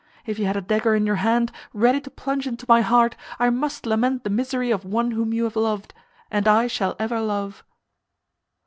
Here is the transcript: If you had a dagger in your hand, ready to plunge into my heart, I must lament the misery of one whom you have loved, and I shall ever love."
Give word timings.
If 0.25 0.39
you 0.39 0.47
had 0.47 0.57
a 0.57 0.61
dagger 0.61 0.95
in 0.95 1.05
your 1.05 1.17
hand, 1.17 1.51
ready 1.75 2.01
to 2.01 2.09
plunge 2.09 2.47
into 2.47 2.65
my 2.67 2.81
heart, 2.81 3.15
I 3.37 3.51
must 3.51 3.85
lament 3.85 4.23
the 4.23 4.31
misery 4.31 4.71
of 4.71 4.83
one 4.83 5.11
whom 5.11 5.31
you 5.31 5.43
have 5.43 5.55
loved, 5.55 5.93
and 6.31 6.47
I 6.47 6.65
shall 6.65 6.95
ever 6.97 7.21
love." 7.21 7.63